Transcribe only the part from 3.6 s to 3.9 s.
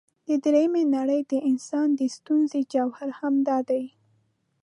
دی.